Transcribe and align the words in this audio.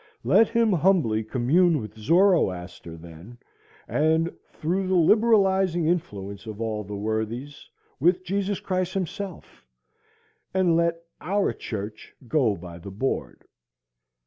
Let 0.23 0.49
him 0.49 0.73
humbly 0.73 1.23
commune 1.23 1.79
with 1.79 1.95
Zoroaster 1.95 2.97
then, 2.97 3.37
and 3.87 4.35
through 4.51 4.87
the 4.87 4.95
liberalizing 4.95 5.85
influence 5.85 6.47
of 6.47 6.59
all 6.59 6.83
the 6.83 6.95
worthies, 6.95 7.69
with 7.99 8.23
Jesus 8.23 8.59
Christ 8.59 8.95
himself, 8.95 9.63
and 10.55 10.75
let 10.75 11.03
"our 11.19 11.53
church" 11.53 12.15
go 12.27 12.55
by 12.55 12.79
the 12.79 12.89
board. 12.89 13.43